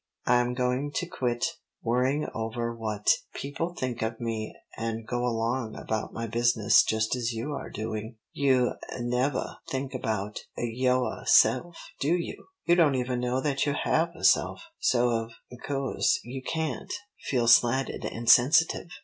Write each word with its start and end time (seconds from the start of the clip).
I'm 0.25 0.55
going 0.55 0.91
to 0.95 1.05
quit 1.05 1.45
worrying 1.83 2.27
over 2.33 2.73
what 2.75 3.07
people 3.35 3.67
may 3.69 3.75
think 3.79 4.01
of 4.01 4.19
me 4.19 4.51
and 4.75 5.05
go 5.05 5.19
along 5.23 5.75
about 5.75 6.11
my 6.11 6.25
business 6.25 6.81
just 6.83 7.15
as 7.15 7.33
you 7.33 7.53
are 7.53 7.69
doing. 7.69 8.15
You 8.33 8.71
nevah 8.99 9.57
think 9.69 9.93
about 9.93 10.39
yoahself, 10.57 11.75
do 11.99 12.15
you! 12.15 12.47
You 12.65 12.73
don't 12.73 12.95
even 12.95 13.19
know 13.19 13.41
that 13.41 13.67
you 13.67 13.75
have 13.75 14.15
a 14.15 14.23
self, 14.23 14.63
so 14.79 15.11
of 15.11 15.33
co'se 15.63 16.19
you 16.23 16.41
can't 16.41 16.91
feel 17.19 17.47
slighted 17.47 18.03
and 18.03 18.27
sensitive." 18.27 18.89